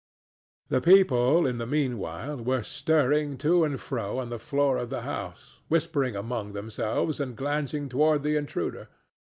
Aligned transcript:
The 0.69 0.81
people, 0.81 1.45
in 1.45 1.59
the 1.59 1.67
mean 1.67 1.99
while, 1.99 2.37
were 2.37 2.63
stirring 2.63 3.37
to 3.45 3.63
and 3.63 3.79
fro 3.79 4.17
on 4.17 4.29
the 4.31 4.39
floor 4.39 4.77
of 4.79 4.89
the 4.89 5.01
house, 5.03 5.59
whispering 5.67 6.15
among 6.15 6.53
themselves 6.53 7.19
and 7.19 7.35
glancing 7.35 7.87
toward 7.87 8.23
the 8.23 8.35
intruder. 8.35 8.89